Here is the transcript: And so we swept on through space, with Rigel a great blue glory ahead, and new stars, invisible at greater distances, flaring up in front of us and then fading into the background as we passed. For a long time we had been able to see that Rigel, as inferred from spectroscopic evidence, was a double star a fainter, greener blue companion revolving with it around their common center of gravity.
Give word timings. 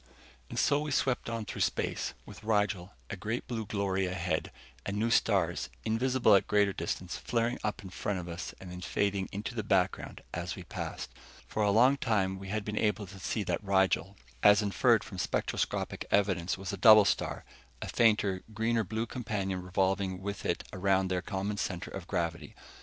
And 0.49 0.57
so 0.57 0.79
we 0.79 0.89
swept 0.89 1.29
on 1.29 1.45
through 1.45 1.61
space, 1.61 2.15
with 2.25 2.43
Rigel 2.43 2.95
a 3.11 3.15
great 3.15 3.45
blue 3.47 3.67
glory 3.67 4.07
ahead, 4.07 4.51
and 4.83 4.97
new 4.97 5.11
stars, 5.11 5.69
invisible 5.85 6.33
at 6.33 6.47
greater 6.47 6.73
distances, 6.73 7.19
flaring 7.19 7.59
up 7.63 7.83
in 7.83 7.91
front 7.91 8.17
of 8.17 8.27
us 8.27 8.51
and 8.59 8.71
then 8.71 8.81
fading 8.81 9.29
into 9.31 9.53
the 9.53 9.61
background 9.61 10.23
as 10.33 10.55
we 10.55 10.63
passed. 10.63 11.11
For 11.45 11.61
a 11.61 11.69
long 11.69 11.97
time 11.97 12.39
we 12.39 12.47
had 12.47 12.65
been 12.65 12.79
able 12.79 13.05
to 13.05 13.19
see 13.19 13.43
that 13.43 13.63
Rigel, 13.63 14.17
as 14.41 14.63
inferred 14.63 15.03
from 15.03 15.19
spectroscopic 15.19 16.07
evidence, 16.09 16.57
was 16.57 16.73
a 16.73 16.77
double 16.77 17.05
star 17.05 17.45
a 17.79 17.87
fainter, 17.87 18.41
greener 18.55 18.83
blue 18.83 19.05
companion 19.05 19.61
revolving 19.61 20.19
with 20.19 20.47
it 20.47 20.63
around 20.73 21.09
their 21.09 21.21
common 21.21 21.57
center 21.57 21.91
of 21.91 22.07
gravity. 22.07 22.55